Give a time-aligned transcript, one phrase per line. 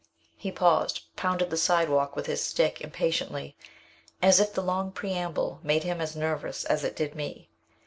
[0.35, 3.55] He paused, pounded the side walk with his stick, impatiently,
[4.19, 7.51] as if the long preamble made him as nervous as it did me.